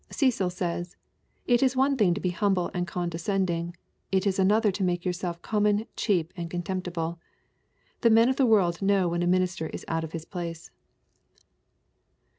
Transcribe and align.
Cecil 0.09 0.49
says, 0.49 0.89
^' 0.95 0.95
It 1.45 1.61
is 1.61 1.75
one 1.75 1.95
thing 1.95 2.15
to 2.15 2.19
be 2.19 2.31
humble 2.31 2.71
and 2.73 2.87
condescending: 2.87 3.75
it 4.11 4.25
is 4.25 4.39
another 4.39 4.71
to 4.71 4.83
make 4.83 5.05
yourself 5.05 5.39
com 5.43 5.61
mon, 5.61 5.85
cheap, 5.95 6.33
and 6.35 6.49
contemptible. 6.49 7.19
The 7.99 8.09
men 8.09 8.27
of 8.27 8.37
the 8.37 8.47
world 8.47 8.81
know 8.81 9.09
when 9.09 9.21
a 9.21 9.27
minister 9.27 9.67
is 9.67 9.85
out 9.87 10.03
of 10.03 10.13
his 10.13 10.25
place." 10.25 10.71